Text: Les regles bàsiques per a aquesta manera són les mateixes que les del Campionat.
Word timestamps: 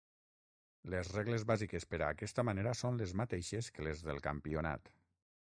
Les 0.93 1.11
regles 1.17 1.45
bàsiques 1.51 1.85
per 1.91 1.99
a 1.99 2.07
aquesta 2.17 2.47
manera 2.49 2.73
són 2.81 2.99
les 3.03 3.15
mateixes 3.23 3.71
que 3.77 3.87
les 3.91 4.03
del 4.09 4.25
Campionat. 4.31 4.93